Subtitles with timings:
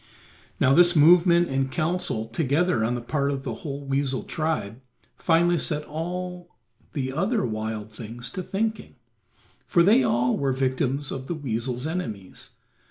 [0.59, 4.81] Now this movement and counsel together on the part of the whole weasel tribe
[5.15, 6.55] finally set all
[6.93, 8.95] the other wild things to thinking,
[9.67, 12.49] for they all were victims of the weasel's enemies.